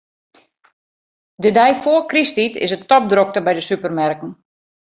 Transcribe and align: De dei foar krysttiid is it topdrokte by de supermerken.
De 1.43 1.49
dei 1.57 1.73
foar 1.81 2.03
krysttiid 2.11 2.53
is 2.65 2.71
it 2.77 2.87
topdrokte 2.91 3.39
by 3.45 3.53
de 3.57 3.63
supermerken. 3.69 4.31